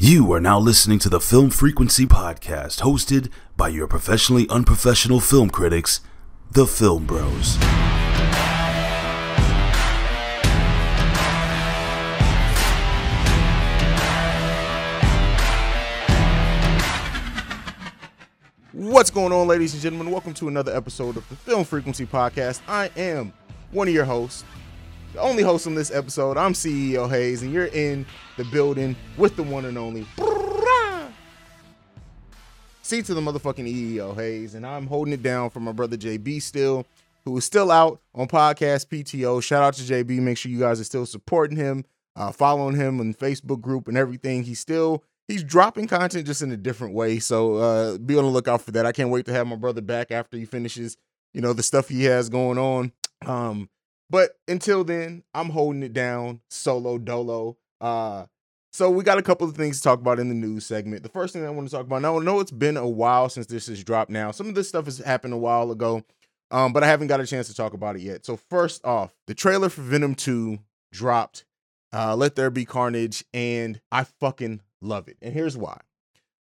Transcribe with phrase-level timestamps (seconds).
[0.00, 5.50] You are now listening to the Film Frequency Podcast, hosted by your professionally unprofessional film
[5.50, 6.02] critics,
[6.52, 7.56] the Film Bros.
[18.70, 20.12] What's going on, ladies and gentlemen?
[20.12, 22.60] Welcome to another episode of the Film Frequency Podcast.
[22.68, 23.32] I am
[23.72, 24.44] one of your hosts,
[25.12, 26.36] the only host on this episode.
[26.36, 28.06] I'm CEO Haize, and you're in
[28.36, 30.06] the building with the one and only
[32.88, 36.40] C to the motherfucking EEO Haize, and I'm holding it down for my brother JB
[36.40, 36.86] still,
[37.26, 39.42] who is still out on podcast PTO.
[39.42, 40.20] Shout out to JB.
[40.20, 41.84] Make sure you guys are still supporting him,
[42.16, 44.42] uh, following him on Facebook group and everything.
[44.42, 47.18] He's still he's dropping content just in a different way.
[47.18, 48.86] So uh, be on the lookout for that.
[48.86, 50.96] I can't wait to have my brother back after he finishes,
[51.34, 52.92] you know, the stuff he has going on.
[53.26, 53.68] Um,
[54.10, 57.56] but until then, I'm holding it down solo dolo.
[57.80, 58.26] Uh,
[58.72, 61.02] so we got a couple of things to talk about in the news segment.
[61.02, 63.28] The first thing I want to talk about now, I know it's been a while
[63.28, 64.10] since this has dropped.
[64.10, 66.04] Now, some of this stuff has happened a while ago,
[66.50, 68.24] um, but I haven't got a chance to talk about it yet.
[68.24, 70.58] So first off, the trailer for Venom 2
[70.92, 71.44] dropped.
[71.92, 75.16] Uh, Let There Be Carnage, and I fucking love it.
[75.22, 75.80] And here's why.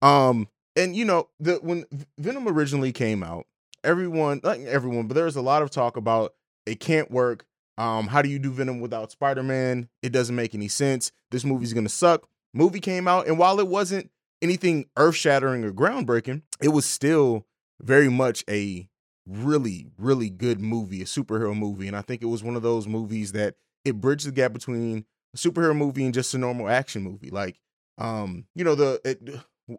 [0.01, 1.85] Um, and you know, the when
[2.17, 3.45] Venom originally came out,
[3.83, 6.33] everyone, not everyone, but there was a lot of talk about
[6.65, 7.45] it can't work.
[7.81, 9.89] Um, how do you do Venom without Spider-Man?
[10.03, 11.11] It doesn't make any sense.
[11.31, 12.27] This movie's gonna suck.
[12.53, 17.47] Movie came out, and while it wasn't anything earth-shattering or groundbreaking, it was still
[17.81, 18.87] very much a
[19.27, 21.87] really, really good movie, a superhero movie.
[21.87, 25.05] And I think it was one of those movies that it bridged the gap between
[25.33, 27.31] a superhero movie and just a normal action movie.
[27.31, 27.59] Like,
[27.97, 29.27] um, you know, the it,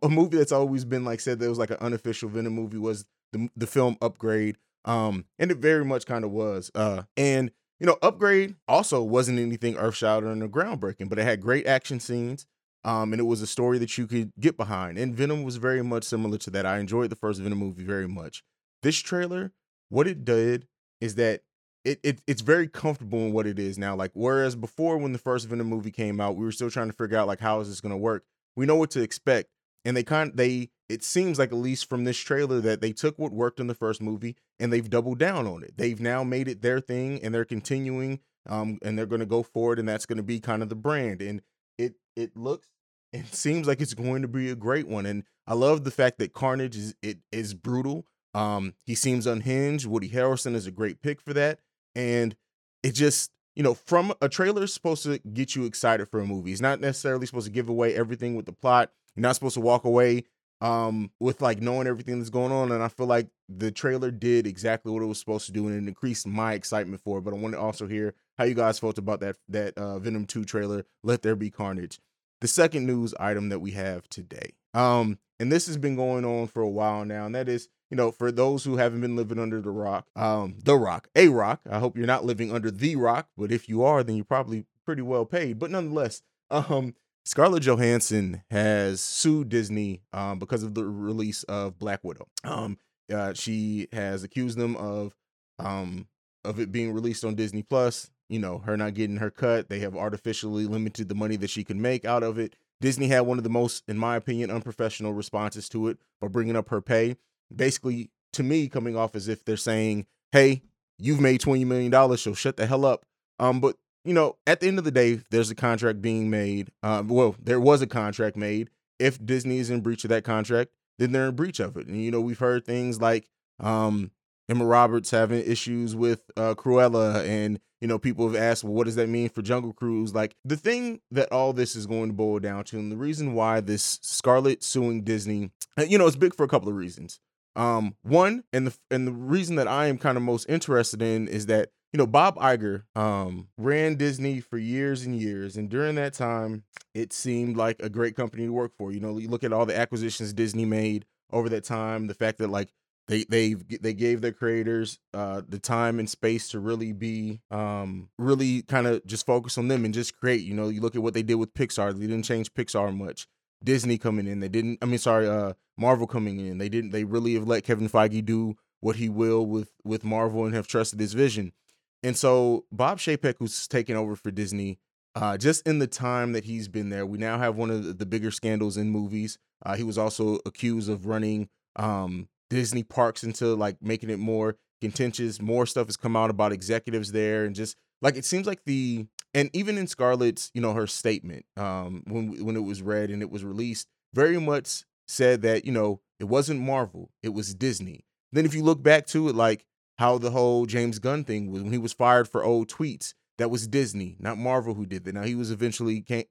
[0.02, 3.04] a movie that's always been like said that was like an unofficial Venom movie was
[3.32, 4.56] the the film Upgrade.
[4.84, 6.72] Um, and it very much kind of was.
[6.74, 11.40] Uh, and you know, Upgrade also wasn't anything earth shattering or groundbreaking, but it had
[11.40, 12.46] great action scenes.
[12.84, 14.98] Um, and it was a story that you could get behind.
[14.98, 16.64] And Venom was very much similar to that.
[16.64, 18.44] I enjoyed the first Venom movie very much.
[18.84, 19.52] This trailer,
[19.88, 20.68] what it did
[21.00, 21.42] is that
[21.84, 23.96] it, it it's very comfortable in what it is now.
[23.96, 26.92] Like whereas before when the first Venom movie came out, we were still trying to
[26.92, 28.24] figure out like how is this gonna work.
[28.54, 29.48] We know what to expect.
[29.84, 33.18] And they kind they it seems like at least from this trailer that they took
[33.18, 35.76] what worked in the first movie and they've doubled down on it.
[35.76, 39.78] They've now made it their thing and they're continuing um and they're gonna go forward
[39.78, 41.22] and that's gonna be kind of the brand.
[41.22, 41.42] And
[41.78, 42.68] it it looks
[43.12, 45.04] it seems like it's going to be a great one.
[45.06, 48.06] And I love the fact that Carnage is it is brutal.
[48.34, 49.86] Um, he seems unhinged.
[49.86, 51.58] Woody Harrelson is a great pick for that
[51.94, 52.36] and
[52.82, 56.26] it just you know from a trailer is supposed to get you excited for a
[56.26, 59.54] movie it's not necessarily supposed to give away everything with the plot you're not supposed
[59.54, 60.24] to walk away
[60.60, 64.46] um with like knowing everything that's going on and i feel like the trailer did
[64.46, 67.34] exactly what it was supposed to do and it increased my excitement for it but
[67.34, 70.44] i want to also hear how you guys felt about that that uh, venom 2
[70.44, 71.98] trailer let there be carnage
[72.40, 76.46] the second news item that we have today um and this has been going on
[76.46, 79.38] for a while now and that is you know, for those who haven't been living
[79.38, 81.60] under the rock, um, the rock, a rock.
[81.70, 84.64] I hope you're not living under the rock, but if you are, then you're probably
[84.86, 85.58] pretty well paid.
[85.58, 86.94] But nonetheless, um,
[87.24, 92.26] Scarlett Johansson has sued Disney um, because of the release of Black Widow.
[92.44, 92.78] Um,
[93.12, 95.14] uh, she has accused them of
[95.58, 96.08] um,
[96.44, 98.10] of it being released on Disney Plus.
[98.28, 99.68] You know, her not getting her cut.
[99.68, 102.56] They have artificially limited the money that she can make out of it.
[102.80, 106.56] Disney had one of the most, in my opinion, unprofessional responses to it by bringing
[106.56, 107.16] up her pay
[107.54, 110.62] basically to me coming off as if they're saying, "Hey,
[110.98, 113.04] you've made twenty million dollars, so shut the hell up."
[113.38, 116.70] Um, but you know, at the end of the day, there's a contract being made.
[116.82, 118.70] Uh, well, there was a contract made.
[118.98, 121.86] If Disney is in breach of that contract, then they're in breach of it.
[121.86, 123.28] And you know, we've heard things like
[123.60, 124.10] um,
[124.48, 128.84] Emma Roberts having issues with uh, Cruella, and you know, people have asked, well, what
[128.84, 130.14] does that mean for Jungle Cruise?
[130.14, 133.34] Like the thing that all this is going to boil down to, and the reason
[133.34, 135.50] why this Scarlet suing Disney,
[135.88, 137.20] you know, it's big for a couple of reasons.
[137.54, 141.28] Um, one, and the and the reason that I am kind of most interested in
[141.28, 145.94] is that you know Bob Iger um ran Disney for years and years, and during
[145.96, 146.64] that time,
[146.94, 148.92] it seemed like a great company to work for.
[148.92, 152.38] You know, you look at all the acquisitions Disney made over that time, the fact
[152.38, 152.70] that like
[153.08, 158.08] they they they gave their creators uh the time and space to really be um
[158.18, 161.02] really kind of just focus on them and just create you know you look at
[161.02, 163.26] what they did with pixar they didn't change pixar much
[163.64, 164.40] Disney coming in.
[164.40, 164.78] They didn't.
[164.82, 166.58] I mean, sorry, uh, Marvel coming in.
[166.58, 166.90] They didn't.
[166.90, 170.66] They really have let Kevin Feige do what he will with with Marvel and have
[170.66, 171.52] trusted his vision.
[172.02, 174.78] And so Bob Chapek, who's taken over for Disney,
[175.14, 178.06] uh, just in the time that he's been there, we now have one of the
[178.06, 179.38] bigger scandals in movies.
[179.64, 184.56] Uh, he was also accused of running um, Disney parks into like making it more
[184.80, 185.40] contentious.
[185.40, 189.06] More stuff has come out about executives there, and just like it seems like the
[189.34, 193.22] and even in Scarlett's, you know, her statement um, when when it was read and
[193.22, 198.04] it was released, very much said that you know it wasn't Marvel, it was Disney.
[198.32, 199.66] Then if you look back to it, like
[199.98, 203.50] how the whole James Gunn thing was when he was fired for old tweets, that
[203.50, 205.14] was Disney, not Marvel, who did that.
[205.14, 206.24] Now he was eventually came,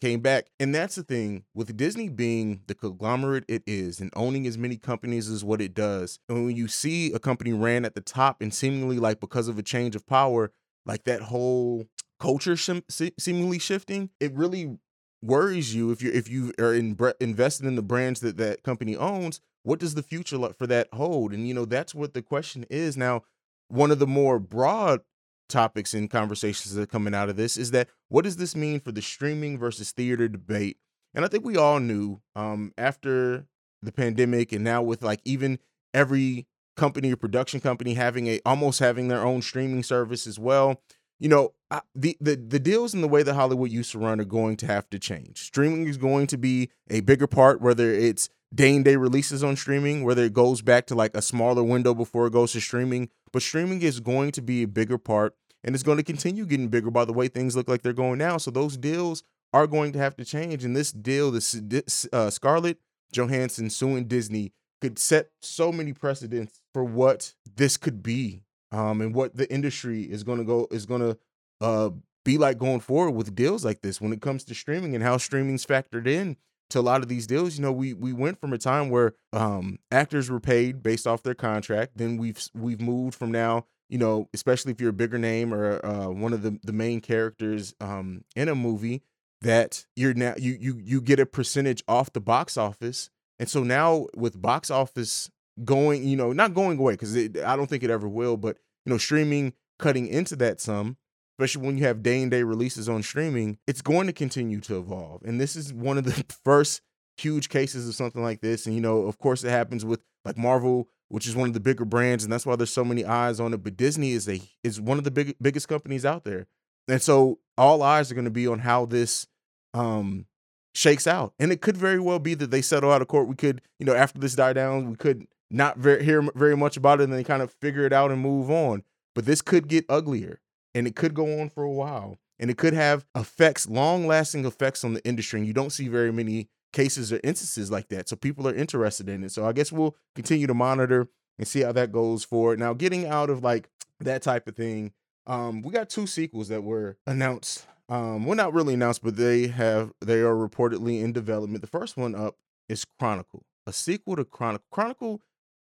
[0.00, 4.46] came back, and that's the thing with Disney being the conglomerate it is and owning
[4.46, 6.18] as many companies as what it does.
[6.28, 9.58] And when you see a company ran at the top and seemingly like because of
[9.58, 10.52] a change of power,
[10.86, 11.86] like that whole
[12.18, 14.78] culture seemingly shifting, it really
[15.22, 18.62] worries you if you if you are in, bre- invested in the brands that that
[18.62, 19.40] company owns.
[19.62, 21.32] What does the future for that hold?
[21.32, 23.22] And you know that's what the question is now.
[23.68, 25.00] One of the more broad
[25.48, 28.80] topics and conversations that are coming out of this is that what does this mean
[28.80, 30.78] for the streaming versus theater debate?
[31.14, 33.46] And I think we all knew um, after
[33.82, 35.58] the pandemic and now with like even
[35.94, 36.46] every
[36.76, 40.80] company or production company having a almost having their own streaming service as well
[41.20, 44.20] you know, I, the, the the deals and the way that Hollywood used to run
[44.20, 45.42] are going to have to change.
[45.42, 49.56] Streaming is going to be a bigger part, whether it's day and day releases on
[49.56, 53.08] streaming, whether it goes back to like a smaller window before it goes to streaming.
[53.32, 56.68] But streaming is going to be a bigger part, and it's going to continue getting
[56.68, 58.38] bigger by the way things look like they're going now.
[58.38, 60.64] So those deals are going to have to change.
[60.64, 62.78] And this deal, this, uh, Scarlett
[63.12, 68.42] Johansson suing Disney, could set so many precedents for what this could be
[68.72, 71.18] um, and what the industry is going to go is going to
[71.60, 71.90] uh,
[72.24, 75.16] be like going forward with deals like this when it comes to streaming and how
[75.16, 76.36] streaming's factored in
[76.70, 77.56] to a lot of these deals.
[77.56, 81.22] You know, we we went from a time where um, actors were paid based off
[81.22, 81.92] their contract.
[81.96, 85.84] Then we've we've moved from now, you know, especially if you're a bigger name or
[85.84, 89.02] uh, one of the the main characters um, in a movie,
[89.42, 93.10] that you're now you you you get a percentage off the box office.
[93.38, 95.30] And so now with box office
[95.64, 98.90] going, you know, not going away because I don't think it ever will, but you
[98.90, 100.96] know, streaming cutting into that sum,
[101.40, 104.78] especially when you have day and day releases on streaming, it's going to continue to
[104.78, 105.22] evolve.
[105.22, 106.82] And this is one of the first
[107.16, 108.66] huge cases of something like this.
[108.66, 111.60] And you know, of course, it happens with like Marvel, which is one of the
[111.60, 113.62] bigger brands, and that's why there's so many eyes on it.
[113.62, 116.46] But Disney is a is one of the big biggest companies out there,
[116.88, 119.26] and so all eyes are going to be on how this
[119.72, 120.26] um
[120.74, 121.32] shakes out.
[121.38, 123.28] And it could very well be that they settle out of court.
[123.28, 126.76] We could, you know, after this die down, we could not very, hear very much
[126.76, 128.82] about it and then kind of figure it out and move on.
[129.14, 130.38] But this could get uglier
[130.74, 134.44] and it could go on for a while and it could have effects, long lasting
[134.44, 135.40] effects on the industry.
[135.40, 138.08] And you don't see very many cases or instances like that.
[138.08, 139.32] So people are interested in it.
[139.32, 141.08] So I guess we'll continue to monitor
[141.38, 142.58] and see how that goes forward.
[142.58, 143.68] Now, getting out of like
[144.00, 144.92] that type of thing,
[145.26, 147.66] um, we got two sequels that were announced.
[147.88, 151.60] Um, well, not really announced, but they have they are reportedly in development.
[151.60, 152.36] The first one up
[152.68, 154.66] is Chronicle, a sequel to Chronicle.
[154.70, 155.20] Chronicle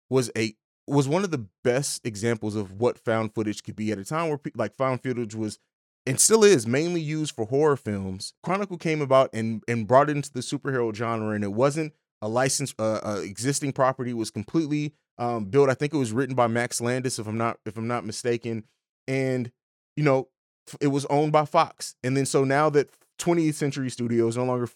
[0.10, 0.56] was a
[0.88, 4.30] was one of the best examples of what found footage could be at a time
[4.30, 5.60] where like found footage was
[6.06, 8.34] and still is mainly used for horror films.
[8.42, 12.30] Chronicle came about and and brought it into the superhero genre, and it wasn't a
[12.30, 14.12] licensed uh, uh, existing property.
[14.12, 15.70] It was completely um, built.
[15.70, 18.64] I think it was written by Max Landis, if I'm not if I'm not mistaken,
[19.08, 19.52] and
[19.98, 20.30] you know
[20.80, 21.96] it was owned by Fox.
[22.04, 24.70] And then so now that 20th Century Studios, no longer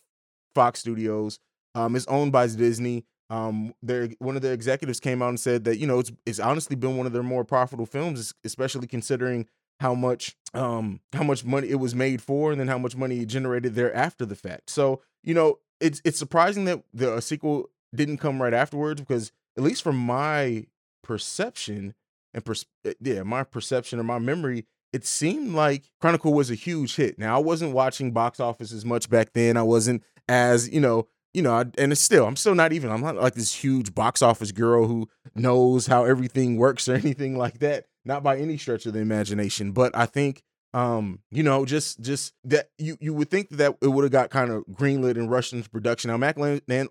[0.54, 1.40] Fox Studios,
[1.76, 3.06] um, is owned by Disney.
[3.32, 6.40] Um, their one of their executives came out and said that you know it's it's
[6.40, 9.48] honestly been one of their more profitable films, especially considering
[9.80, 13.22] how much um how much money it was made for, and then how much money
[13.22, 14.70] it generated there after the fact.
[14.70, 19.64] So you know it's it's surprising that the sequel didn't come right afterwards because at
[19.64, 20.66] least from my
[21.04, 21.94] perception
[22.34, 26.56] and pers- eh, yeah my perception or my memory it seemed like chronicle was a
[26.56, 30.70] huge hit now i wasn't watching box office as much back then i wasn't as
[30.70, 33.54] you know you know, and it's still, I'm still not even, I'm not like this
[33.54, 37.86] huge box office girl who knows how everything works or anything like that.
[38.04, 39.74] Not by any stretch of the imagination.
[39.74, 40.42] But I think,
[40.74, 44.32] um, you know, just, just that you, you would think that it would have got
[44.32, 46.10] kind of greenlit and rushed production.
[46.10, 46.40] Now, Max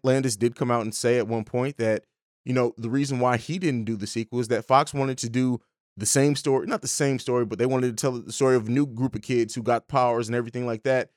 [0.05, 2.05] Landis did come out and say at one point that,
[2.45, 5.29] you know, the reason why he didn't do the sequel is that Fox wanted to
[5.29, 5.61] do
[5.97, 8.69] the same story, not the same story, but they wanted to tell the story of
[8.69, 11.11] a new group of kids who got powers and everything like that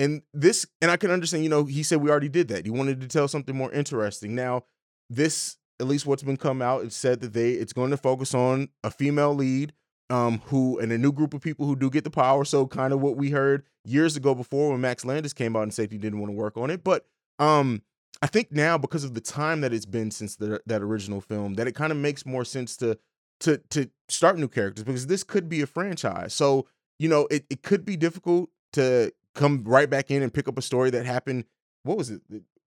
[0.00, 2.64] and this, and I can understand, you know, he said we already did that.
[2.64, 4.34] He wanted to tell something more interesting.
[4.34, 4.64] Now,
[5.10, 8.34] this, at least what's been come out, it said that they it's going to focus
[8.34, 9.74] on a female lead,
[10.08, 12.46] um, who and a new group of people who do get the power.
[12.46, 15.74] So kind of what we heard years ago before when Max Landis came out and
[15.74, 16.82] said he didn't want to work on it.
[16.82, 17.04] But
[17.38, 17.82] um,
[18.22, 21.54] I think now because of the time that it's been since the, that original film,
[21.54, 22.98] that it kind of makes more sense to
[23.40, 26.32] to to start new characters because this could be a franchise.
[26.32, 26.66] So
[26.98, 30.58] you know, it, it could be difficult to come right back in and pick up
[30.58, 31.44] a story that happened.
[31.82, 32.22] What was it?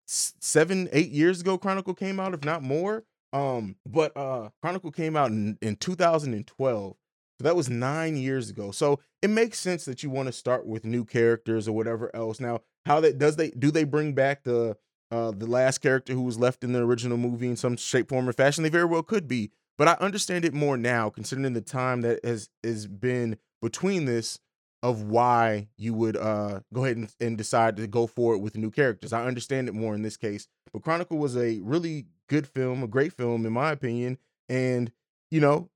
[0.06, 1.58] Seven, eight years ago.
[1.58, 3.04] Chronicle came out, if not more.
[3.32, 6.96] Um, but uh, Chronicle came out in, in 2012.
[7.40, 8.70] So that was nine years ago.
[8.70, 12.40] So it makes sense that you want to start with new characters or whatever else.
[12.40, 14.76] Now, how that does they do they bring back the
[15.10, 18.28] uh the last character who was left in the original movie in some shape, form,
[18.28, 18.62] or fashion?
[18.62, 19.50] They very well could be.
[19.78, 24.38] But I understand it more now, considering the time that has has been between this
[24.82, 28.70] of why you would uh go ahead and, and decide to go forward with new
[28.70, 29.12] characters.
[29.12, 30.48] I understand it more in this case.
[30.72, 34.90] But Chronicle was a really good film, a great film in my opinion, and
[35.30, 35.70] you know,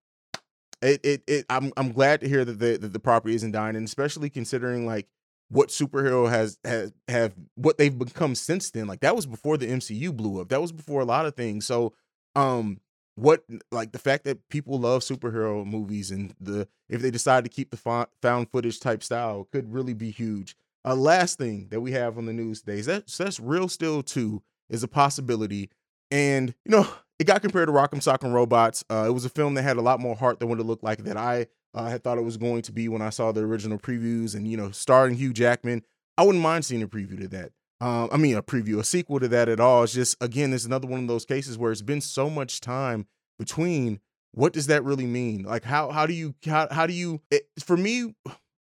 [0.82, 3.76] it it, it I'm I'm glad to hear that the that the property isn't dying,
[3.76, 5.06] and especially considering like
[5.48, 8.86] what superhero has has have what they've become since then.
[8.86, 10.48] Like that was before the MCU blew up.
[10.48, 11.66] That was before a lot of things.
[11.66, 11.92] So
[12.34, 12.80] um
[13.16, 17.50] what like the fact that people love superhero movies and the if they decide to
[17.50, 20.54] keep the found footage type style could really be huge.
[20.84, 23.68] A uh, last thing that we have on the news today is that that's Real
[23.68, 25.68] Steel 2 is a possibility.
[26.10, 26.86] And you know,
[27.18, 28.84] it got compared to Rock'em Sock'em Robots.
[28.88, 30.84] Uh, it was a film that had a lot more heart than what it looked
[30.84, 33.40] like that I uh, had thought it was going to be when I saw the
[33.40, 34.34] original previews.
[34.34, 35.82] And you know, starring Hugh Jackman,
[36.18, 37.52] I wouldn't mind seeing a preview to that.
[37.80, 39.82] Um, I mean, a preview, a sequel to that at all.
[39.84, 43.06] It's just again, it's another one of those cases where it's been so much time
[43.38, 44.00] between.
[44.32, 45.44] What does that really mean?
[45.44, 47.22] Like, how how do you how how do you?
[47.30, 48.14] It, for me,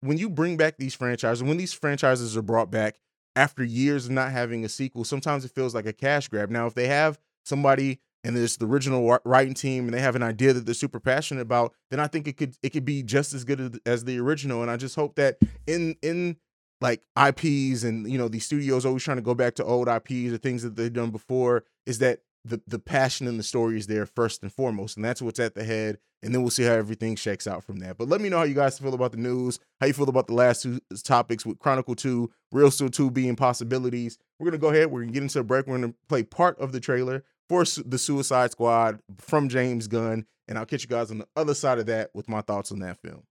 [0.01, 2.99] when you bring back these franchises, when these franchises are brought back
[3.37, 6.51] after years of not having a sequel, sometimes it feels like a cash grab.
[6.51, 10.23] Now, if they have somebody and there's the original writing team and they have an
[10.23, 13.33] idea that they're super passionate about, then I think it could it could be just
[13.33, 14.63] as good as the original.
[14.63, 16.37] And I just hope that in in
[16.81, 20.33] like IPs and you know these studios always trying to go back to old IPs
[20.33, 23.87] or things that they've done before is that the the passion in the story is
[23.87, 25.99] there first and foremost, and that's what's at the head.
[26.23, 27.97] And then we'll see how everything shakes out from that.
[27.97, 30.27] But let me know how you guys feel about the news, how you feel about
[30.27, 34.19] the last two topics with Chronicle Two, Real Steel Two being possibilities.
[34.39, 34.91] We're gonna go ahead.
[34.91, 35.67] We're gonna get into a break.
[35.67, 40.59] We're gonna play part of the trailer for the Suicide Squad from James Gunn, and
[40.59, 42.99] I'll catch you guys on the other side of that with my thoughts on that
[42.99, 43.23] film.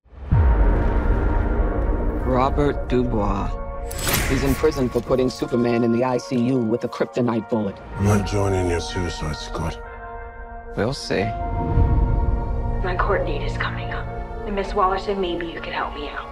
[2.29, 3.49] Robert Dubois.
[4.29, 7.75] He's in prison for putting Superman in the ICU with a kryptonite bullet.
[7.95, 9.81] I'm not joining your suicide squad.
[10.77, 11.23] We'll see.
[12.83, 14.07] My court date is coming up.
[14.45, 16.27] And Miss Waller said maybe you could help me out.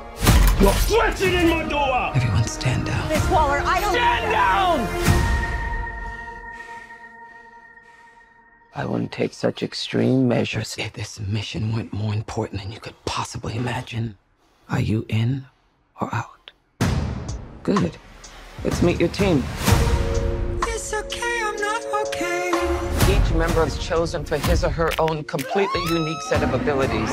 [0.61, 2.11] You're flexing in my door!
[2.15, 3.09] Everyone stand down.
[3.09, 4.87] Miss Waller, I don't- Stand down!
[8.75, 12.93] I wouldn't take such extreme measures if this mission went more important than you could
[13.05, 14.17] possibly imagine.
[14.69, 15.47] Are you in
[15.99, 16.51] or out?
[17.63, 17.97] Good.
[18.63, 19.43] Let's meet your team.
[20.63, 22.51] It's okay, I'm not okay.
[23.09, 27.09] Each member is chosen for his or her own completely unique set of abilities.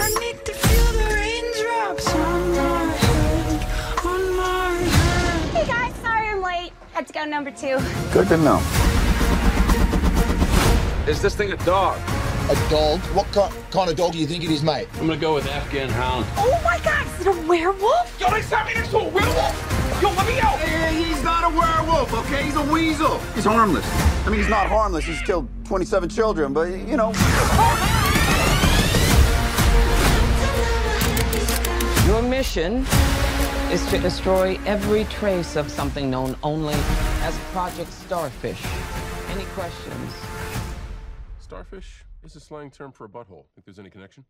[0.00, 5.50] I need to feel the raindrops on my head, on my head.
[5.54, 6.72] Hey guys, sorry I'm late.
[6.92, 7.78] Had to go number two.
[8.12, 8.60] Good to know.
[11.06, 11.98] Is this thing a dog?
[12.50, 13.00] A dog?
[13.14, 13.26] What
[13.70, 14.88] kind of dog do you think it is, mate?
[14.94, 16.26] I'm gonna go with Afghan Hound.
[16.36, 18.20] Oh my god, is it a werewolf?
[18.20, 20.00] Yo, they sent me next to a werewolf!
[20.02, 20.58] Yo, let me out!
[20.58, 22.44] Hey, he's not a werewolf, okay?
[22.44, 23.18] He's a weasel.
[23.34, 23.86] He's harmless.
[24.24, 25.04] I mean, he's not harmless.
[25.04, 27.12] He's killed 27 children, but, you know.
[32.06, 32.86] Your mission
[33.72, 36.74] is to destroy every trace of something known only
[37.22, 38.64] as Project Starfish.
[39.30, 40.12] Any questions?
[41.40, 43.44] Starfish is a slang term for a butthole.
[43.54, 44.24] Think there's any connection?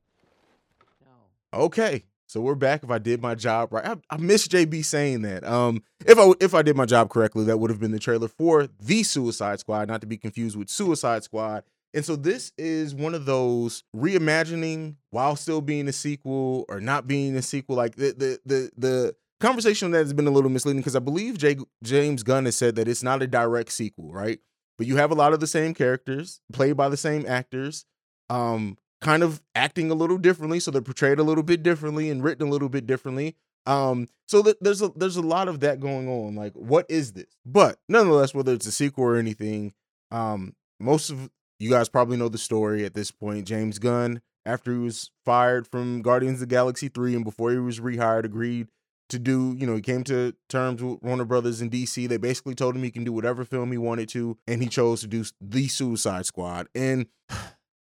[1.04, 1.60] No.
[1.60, 2.84] Okay, so we're back.
[2.84, 5.44] If I did my job right, I, I miss JB saying that.
[5.44, 8.28] Um, if I if I did my job correctly, that would have been the trailer
[8.28, 11.64] for the Suicide Squad, not to be confused with Suicide Squad.
[11.94, 17.08] And so this is one of those reimagining while still being a sequel or not
[17.08, 17.76] being a sequel.
[17.76, 21.38] Like the the the the conversation that has been a little misleading because I believe
[21.38, 24.38] Jay, James Gunn has said that it's not a direct sequel, right?
[24.78, 27.84] but you have a lot of the same characters played by the same actors
[28.30, 32.22] um kind of acting a little differently so they're portrayed a little bit differently and
[32.22, 33.36] written a little bit differently
[33.66, 37.12] um so th- there's a there's a lot of that going on like what is
[37.12, 39.72] this but nonetheless whether it's a sequel or anything
[40.10, 44.72] um most of you guys probably know the story at this point james gunn after
[44.72, 48.68] he was fired from guardians of the galaxy 3 and before he was rehired agreed
[49.08, 52.08] to do, you know, he came to terms with Warner Brothers in DC.
[52.08, 55.00] They basically told him he can do whatever film he wanted to, and he chose
[55.00, 56.68] to do The Suicide Squad.
[56.74, 57.06] And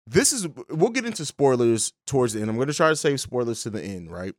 [0.05, 2.49] this is we'll get into spoilers towards the end.
[2.49, 4.33] I'm going to try to save spoilers to the end, right?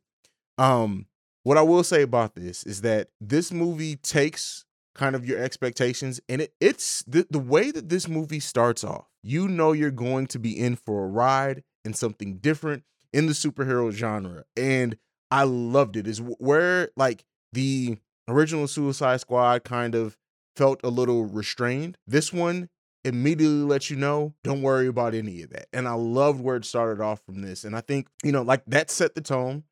[0.57, 1.07] Um
[1.43, 6.19] what I will say about this is that this movie takes kind of your expectations
[6.27, 9.05] and it, it's the, the way that this movie starts off.
[9.21, 13.33] You know you're going to be in for a ride and something different in the
[13.33, 14.45] superhero genre.
[14.57, 14.97] And
[15.29, 16.07] I loved it.
[16.07, 20.17] Is where like the original Suicide Squad kind of
[20.55, 21.97] felt a little restrained.
[22.07, 22.69] This one
[23.05, 25.67] immediately let you know, don't worry about any of that.
[25.71, 27.63] And I loved where it started off from this.
[27.63, 29.63] And I think, you know, like that set the tone.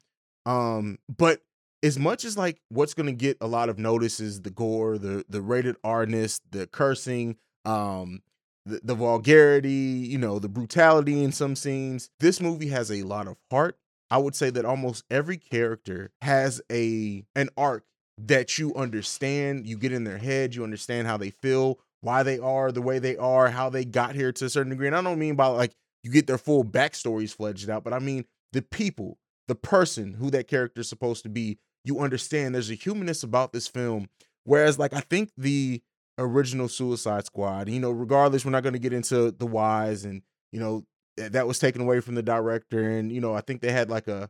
[0.45, 1.41] Um, but
[1.81, 5.25] as much as like what's gonna get a lot of notice is the gore, the
[5.27, 8.21] the rated R-ness, the cursing, um,
[8.65, 12.09] the, the vulgarity, you know, the brutality in some scenes.
[12.19, 13.77] This movie has a lot of heart.
[14.11, 17.83] I would say that almost every character has a an arc
[18.17, 22.37] that you understand, you get in their head, you understand how they feel, why they
[22.37, 24.87] are the way they are, how they got here to a certain degree.
[24.87, 27.99] And I don't mean by like you get their full backstories fledged out, but I
[27.99, 29.17] mean the people,
[29.47, 31.57] the person who that character is supposed to be.
[31.85, 34.07] You understand there's a humanness about this film.
[34.45, 35.81] Whereas, like, I think the
[36.17, 40.21] original Suicide Squad, you know, regardless, we're not going to get into the whys and,
[40.51, 40.83] you know,
[41.17, 42.89] that was taken away from the director.
[42.89, 44.29] And, you know, I think they had like a,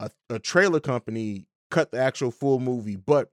[0.00, 3.30] a, a trailer company cut the actual full movie, but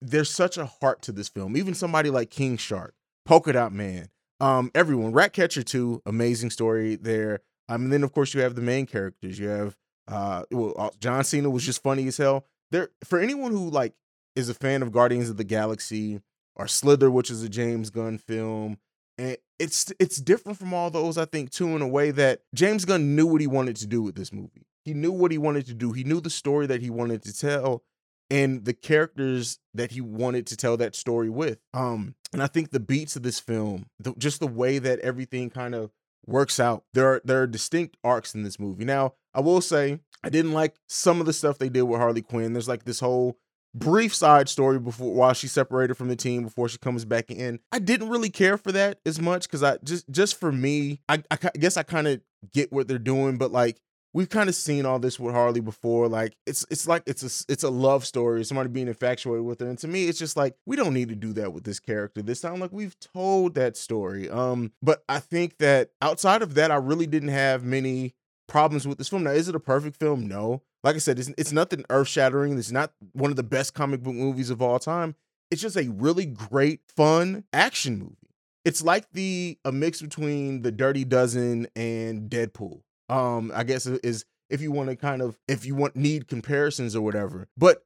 [0.00, 1.56] there's such a heart to this film.
[1.56, 2.94] Even somebody like King Shark,
[3.24, 4.08] Polka Dot Man,
[4.40, 7.40] um, everyone, Ratcatcher 2, amazing story there.
[7.68, 9.38] Um, and then of course you have the main characters.
[9.38, 9.76] You have
[10.08, 12.44] uh well John Cena was just funny as hell.
[12.70, 13.94] There for anyone who like
[14.34, 16.20] is a fan of Guardians of the Galaxy
[16.56, 18.78] or Slither, which is a James Gunn film,
[19.16, 22.84] and it's it's different from all those, I think, too, in a way that James
[22.84, 24.66] Gunn knew what he wanted to do with this movie.
[24.84, 25.92] He knew what he wanted to do.
[25.92, 27.84] He knew the story that he wanted to tell
[28.32, 31.58] and the characters that he wanted to tell that story with.
[31.74, 35.50] Um, and I think the beats of this film, the, just the way that everything
[35.50, 35.90] kind of
[36.26, 38.86] works out, there are there are distinct arcs in this movie.
[38.86, 42.22] Now, I will say I didn't like some of the stuff they did with Harley
[42.22, 42.54] Quinn.
[42.54, 43.36] There's like this whole
[43.74, 47.60] brief side story before while she separated from the team before she comes back in.
[47.70, 51.22] I didn't really care for that as much because I just just for me, I,
[51.30, 52.22] I guess I kind of
[52.54, 53.78] get what they're doing, but like
[54.14, 56.08] we've kind of seen all this with Harley before.
[56.08, 59.68] Like it's it's like it's a it's a love story, somebody being infatuated with her.
[59.68, 62.22] And to me, it's just like we don't need to do that with this character.
[62.22, 64.28] This time, like we've told that story.
[64.28, 68.14] Um, but I think that outside of that, I really didn't have many
[68.48, 69.24] problems with this film.
[69.24, 70.26] Now, is it a perfect film?
[70.26, 70.62] No.
[70.84, 72.58] Like I said, it's, it's nothing earth shattering.
[72.58, 75.14] It's not one of the best comic book movies of all time.
[75.50, 78.16] It's just a really great, fun action movie.
[78.64, 82.80] It's like the a mix between the Dirty Dozen and Deadpool.
[83.12, 86.96] Um, I guess is if you want to kind of if you want need comparisons
[86.96, 87.48] or whatever.
[87.56, 87.84] But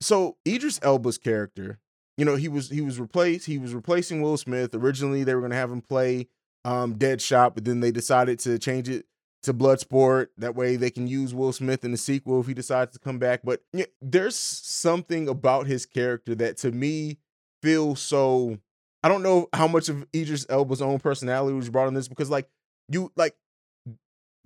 [0.00, 1.80] so Idris Elba's character,
[2.16, 3.46] you know, he was he was replaced.
[3.46, 4.74] He was replacing Will Smith.
[4.74, 6.28] Originally, they were going to have him play
[6.64, 9.06] um Deadshot, but then they decided to change it
[9.42, 10.28] to Bloodsport.
[10.36, 13.18] That way they can use Will Smith in the sequel if he decides to come
[13.18, 13.40] back.
[13.42, 17.18] But yeah, there's something about his character that to me
[17.62, 18.58] feels so.
[19.02, 22.30] I don't know how much of Idris Elba's own personality was brought in this because
[22.30, 22.48] like
[22.88, 23.34] you like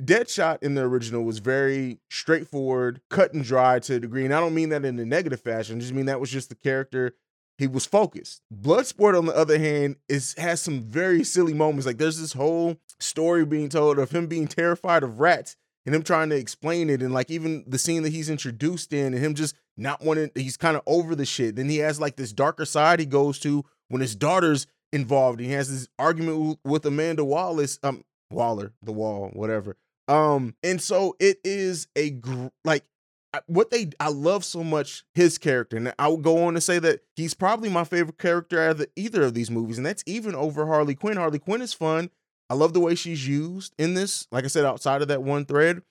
[0.02, 4.24] Deadshot in the original was very straightforward, cut and dry to a degree.
[4.24, 5.76] And I don't mean that in a negative fashion.
[5.76, 7.14] I just mean that was just the character.
[7.58, 8.42] He was focused.
[8.52, 11.86] Bloodsport, on the other hand, is has some very silly moments.
[11.86, 16.02] Like there's this whole story being told of him being terrified of rats and him
[16.02, 17.02] trying to explain it.
[17.02, 20.56] And like even the scene that he's introduced in and him just not wanting, he's
[20.56, 21.56] kind of over the shit.
[21.56, 25.38] Then he has like this darker side he goes to when his daughter's involved.
[25.38, 29.76] He has this argument with Amanda Wallace, um, Waller, the wall, whatever.
[30.08, 32.84] Um, and so it is a gr- like
[33.46, 36.78] what they I love so much his character, and I would go on to say
[36.80, 40.02] that he's probably my favorite character out of the, either of these movies, and that's
[40.06, 41.16] even over Harley Quinn.
[41.16, 42.10] Harley Quinn is fun.
[42.50, 44.26] I love the way she's used in this.
[44.30, 45.82] Like I said, outside of that one thread,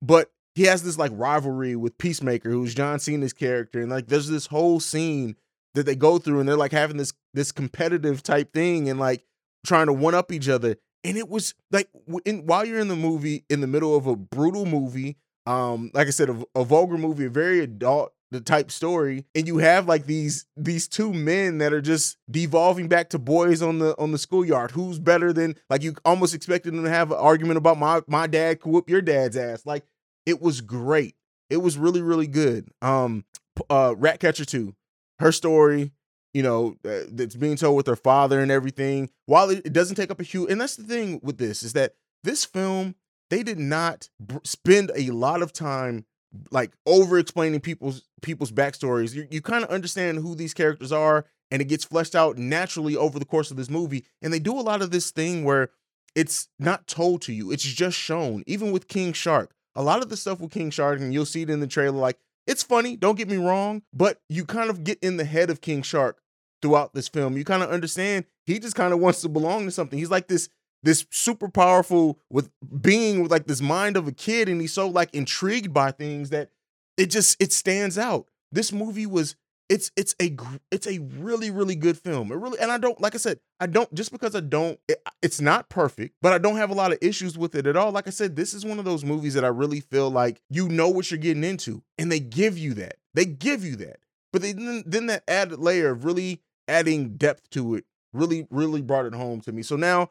[0.00, 4.28] but he has this like rivalry with Peacemaker, who's John Cena's character, and like there's
[4.28, 5.36] this whole scene
[5.74, 9.24] that they go through, and they're like having this this competitive type thing, and like
[9.66, 11.88] trying to one up each other and it was like
[12.24, 15.16] in, while you're in the movie in the middle of a brutal movie
[15.46, 19.46] um like i said a, a vulgar movie a very adult the type story and
[19.46, 23.78] you have like these these two men that are just devolving back to boys on
[23.78, 24.72] the on the schoolyard.
[24.72, 28.26] Who's better than like you almost expected them to have an argument about my my
[28.26, 29.64] dad could whoop your dad's ass.
[29.64, 29.84] Like
[30.24, 31.14] it was great.
[31.50, 32.68] It was really really good.
[32.82, 33.24] Um
[33.70, 34.74] uh ratcatcher 2
[35.18, 35.92] her story
[36.36, 39.08] you know, uh, that's being told with her father and everything.
[39.24, 41.72] While it, it doesn't take up a huge, and that's the thing with this is
[41.72, 41.94] that
[42.24, 42.94] this film
[43.30, 46.04] they did not b- spend a lot of time
[46.50, 49.14] like over explaining people's people's backstories.
[49.14, 52.96] You, you kind of understand who these characters are, and it gets fleshed out naturally
[52.96, 54.04] over the course of this movie.
[54.20, 55.70] And they do a lot of this thing where
[56.14, 58.44] it's not told to you; it's just shown.
[58.46, 61.40] Even with King Shark, a lot of the stuff with King Shark, and you'll see
[61.40, 61.96] it in the trailer.
[61.96, 65.48] Like it's funny, don't get me wrong, but you kind of get in the head
[65.48, 66.20] of King Shark
[66.66, 67.36] throughout this film.
[67.36, 69.98] You kind of understand he just kind of wants to belong to something.
[69.98, 70.48] He's like this
[70.82, 72.50] this super powerful with
[72.80, 76.30] being with like this mind of a kid and he's so like intrigued by things
[76.30, 76.50] that
[76.96, 78.26] it just it stands out.
[78.50, 79.36] This movie was
[79.68, 80.36] it's it's a
[80.72, 82.32] it's a really really good film.
[82.32, 85.00] It really and I don't like I said I don't just because I don't it,
[85.22, 87.92] it's not perfect, but I don't have a lot of issues with it at all.
[87.92, 90.68] Like I said, this is one of those movies that I really feel like you
[90.68, 92.96] know what you're getting into, and they give you that.
[93.14, 93.98] They give you that,
[94.32, 99.06] but then then that added layer of really adding depth to it really really brought
[99.06, 99.62] it home to me.
[99.62, 100.10] So now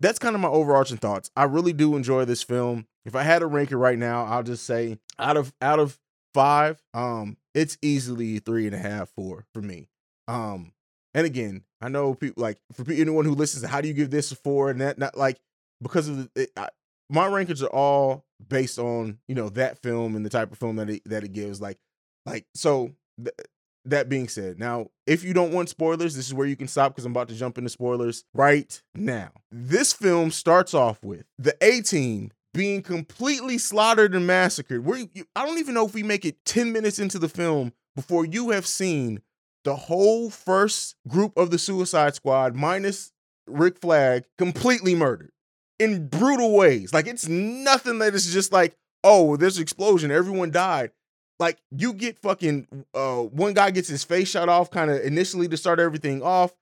[0.00, 1.30] that's kind of my overarching thoughts.
[1.36, 2.86] I really do enjoy this film.
[3.04, 5.98] If I had to rank it right now, I'll just say out of out of
[6.32, 9.88] five, um, it's easily three and a half, four for me.
[10.28, 10.72] Um,
[11.12, 14.32] and again, I know people like for anyone who listens, how do you give this
[14.32, 14.98] a four and that?
[14.98, 15.38] Not like
[15.82, 16.68] because of it, I,
[17.08, 20.76] my rankings are all based on you know that film and the type of film
[20.76, 21.60] that it that it gives.
[21.60, 21.78] Like,
[22.24, 22.92] like so.
[23.84, 26.92] That being said, now if you don't want spoilers, this is where you can stop
[26.92, 29.30] because I'm about to jump into spoilers right now.
[29.50, 34.84] This film starts off with the A team being completely slaughtered and massacred.
[34.84, 35.04] Where
[35.36, 38.50] I don't even know if we make it 10 minutes into the film before you
[38.50, 39.20] have seen
[39.64, 43.12] the whole first group of the Suicide Squad minus
[43.46, 45.32] Rick Flag completely murdered
[45.78, 46.92] in brutal ways.
[46.92, 50.92] Like it's nothing that is just like, oh, there's an explosion, everyone died.
[51.40, 55.48] Like you get fucking uh one guy gets his face shot off kind of initially
[55.48, 56.52] to start everything off.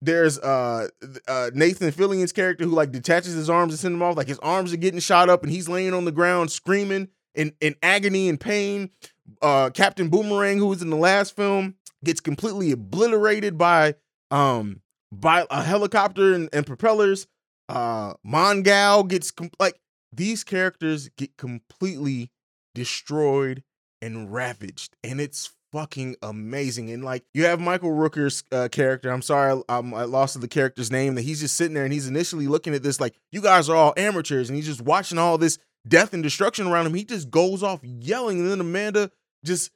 [0.00, 0.86] There's uh,
[1.26, 4.16] uh Nathan Fillion's character who like detaches his arms and sends him off.
[4.16, 7.52] Like his arms are getting shot up and he's laying on the ground screaming in,
[7.60, 8.90] in agony and pain.
[9.42, 11.74] Uh Captain Boomerang, who was in the last film,
[12.04, 13.96] gets completely obliterated by
[14.30, 17.26] um by a helicopter and, and propellers.
[17.68, 19.80] Uh Mongal gets com- like
[20.12, 22.30] these characters get completely
[22.72, 23.64] destroyed
[24.00, 26.90] and ravaged, and it's fucking amazing.
[26.90, 29.10] And like you have Michael Rooker's uh, character.
[29.10, 31.14] I'm sorry, I, I lost the character's name.
[31.14, 33.76] That he's just sitting there and he's initially looking at this like you guys are
[33.76, 36.94] all amateurs, and he's just watching all this death and destruction around him.
[36.94, 39.10] He just goes off yelling, and then Amanda
[39.44, 39.70] just.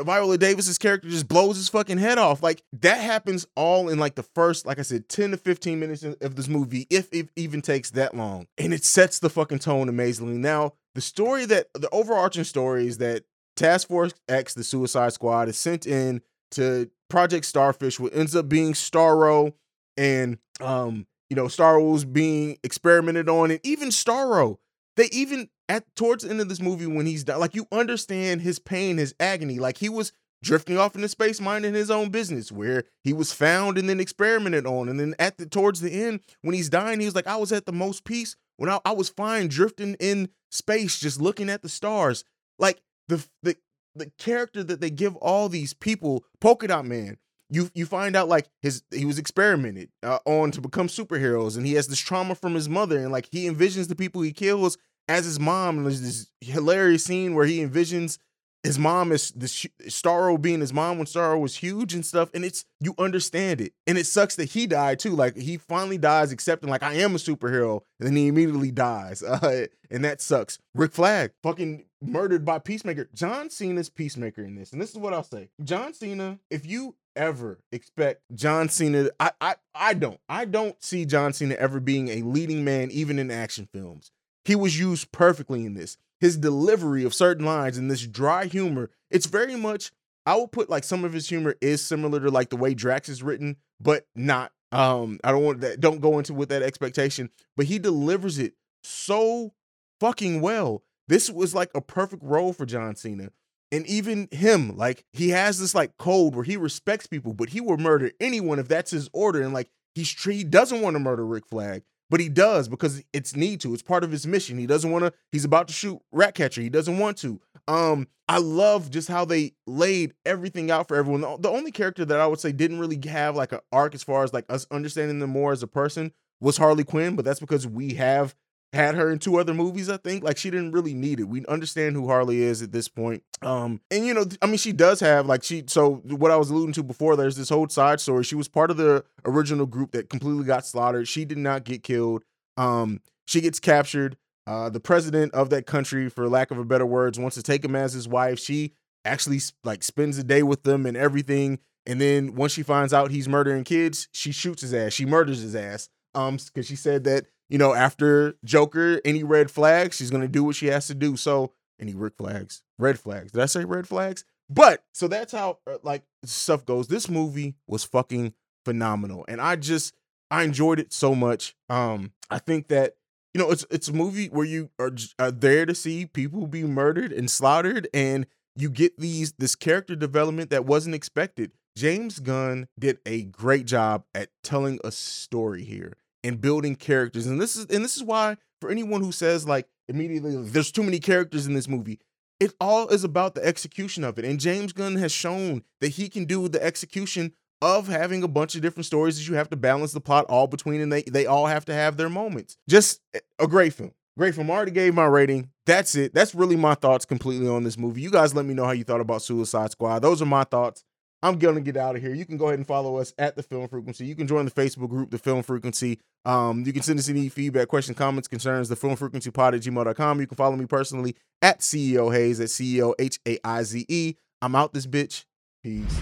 [0.00, 2.42] Viola Davis's character just blows his fucking head off.
[2.42, 6.02] Like that happens all in like the first, like I said, 10 to 15 minutes
[6.02, 8.46] of this movie, if it even takes that long.
[8.56, 10.38] And it sets the fucking tone amazingly.
[10.38, 13.24] Now, the story that the overarching story is that
[13.56, 18.48] Task Force X, the Suicide Squad, is sent in to Project Starfish, what ends up
[18.48, 19.52] being Starro,
[19.96, 24.58] and um, you know, Starro was being experimented on, and even Starro,
[24.96, 28.42] they even at towards the end of this movie when he's done, like you understand
[28.42, 30.12] his pain, his agony, like he was
[30.42, 34.66] drifting off into space, minding his own business, where he was found and then experimented
[34.66, 37.36] on, and then at the towards the end when he's dying, he was like, I
[37.36, 41.48] was at the most peace when I, I was fine drifting in space, just looking
[41.48, 42.24] at the stars,
[42.58, 43.56] like the the
[43.94, 47.18] the character that they give all these people, Polka Dot Man,
[47.50, 51.66] you you find out like his he was experimented uh, on to become superheroes, and
[51.66, 54.78] he has this trauma from his mother, and like he envisions the people he kills
[55.08, 58.18] as his mom, and there's this hilarious scene where he envisions
[58.62, 62.44] his mom is the Starro being his mom when Starro was huge and stuff, and
[62.44, 65.10] it's you understand it, and it sucks that he died too.
[65.10, 69.22] Like he finally dies accepting like I am a superhero, and then he immediately dies,
[69.22, 70.58] uh, and that sucks.
[70.74, 73.08] Rick Flag fucking murdered by Peacemaker.
[73.14, 76.94] John Cena's Peacemaker in this, and this is what I'll say: John Cena, if you
[77.16, 82.08] ever expect John Cena, I I I don't, I don't see John Cena ever being
[82.08, 84.12] a leading man, even in action films.
[84.44, 88.90] He was used perfectly in this his delivery of certain lines and this dry humor,
[89.10, 89.90] it's very much
[90.24, 93.08] I would put like some of his humor is similar to like the way Drax
[93.08, 97.28] is written, but not um I don't want that don't go into with that expectation,
[97.56, 98.54] but he delivers it
[98.84, 99.52] so
[99.98, 100.84] fucking well.
[101.08, 103.30] This was like a perfect role for John Cena.
[103.72, 107.60] And even him, like he has this like code where he respects people, but he
[107.60, 109.42] will murder anyone if that's his order.
[109.42, 113.34] And like he's he doesn't want to murder Rick Flag but he does because it's
[113.34, 113.72] need to.
[113.72, 114.58] It's part of his mission.
[114.58, 115.14] He doesn't want to.
[115.30, 116.60] He's about to shoot Ratcatcher.
[116.60, 117.40] He doesn't want to.
[117.66, 121.22] Um, I love just how they laid everything out for everyone.
[121.40, 124.24] The, only character that I would say didn't really have like an arc as far
[124.24, 127.66] as like us understanding them more as a person was Harley Quinn, but that's because
[127.66, 128.34] we have
[128.72, 130.24] had her in two other movies, I think.
[130.24, 131.28] Like she didn't really need it.
[131.28, 133.22] We understand who Harley is at this point.
[133.42, 135.64] Um, and you know, I mean, she does have like she.
[135.66, 138.24] So what I was alluding to before, there's this whole side story.
[138.24, 141.06] She was part of the original group that completely got slaughtered.
[141.08, 142.24] She did not get killed.
[142.56, 144.16] Um, she gets captured.
[144.46, 147.64] Uh, the president of that country, for lack of a better words, wants to take
[147.64, 148.38] him as his wife.
[148.38, 148.72] She
[149.04, 151.58] actually like spends a day with them and everything.
[151.86, 154.92] And then once she finds out he's murdering kids, she shoots his ass.
[154.92, 155.88] She murders his ass.
[156.14, 160.42] Um, because she said that you know, after Joker, any red flags, she's gonna do
[160.42, 161.18] what she has to do.
[161.18, 163.32] So any red flags, red flags.
[163.32, 164.24] Did I say red flags?
[164.48, 166.88] But so that's how uh, like stuff goes.
[166.88, 168.32] This movie was fucking
[168.64, 169.94] phenomenal, and I just
[170.30, 171.54] I enjoyed it so much.
[171.68, 172.94] Um, I think that
[173.34, 176.64] you know it's it's a movie where you are, are there to see people be
[176.64, 181.52] murdered and slaughtered, and you get these this character development that wasn't expected.
[181.76, 187.26] James Gunn did a great job at telling a story here and building characters.
[187.26, 190.82] And this is and this is why for anyone who says like immediately there's too
[190.82, 192.00] many characters in this movie,
[192.40, 194.24] it all is about the execution of it.
[194.24, 198.56] And James Gunn has shown that he can do the execution of having a bunch
[198.56, 201.26] of different stories that you have to balance the plot all between and they they
[201.26, 202.56] all have to have their moments.
[202.68, 203.92] Just eh, a great film.
[204.18, 204.50] Great film.
[204.50, 205.50] I already gave my rating.
[205.64, 206.12] That's it.
[206.12, 208.02] That's really my thoughts completely on this movie.
[208.02, 210.00] You guys let me know how you thought about Suicide Squad.
[210.00, 210.84] Those are my thoughts.
[211.22, 212.14] I'm going to get out of here.
[212.14, 214.04] You can go ahead and follow us at the Film Frequency.
[214.04, 216.00] You can join the Facebook group, the Film Frequency.
[216.24, 219.62] Um, you can send us any feedback, questions, comments, concerns, the Film Frequency Pod at
[219.62, 220.20] gmail.com.
[220.20, 224.14] You can follow me personally at CEO Haize, at CEO H A I Z E.
[224.40, 225.24] I'm out this bitch.
[225.62, 226.00] Peace.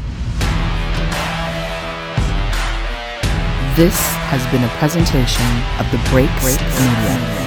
[3.76, 3.96] This
[4.28, 5.46] has been a presentation
[5.78, 7.39] of the Break Break Media.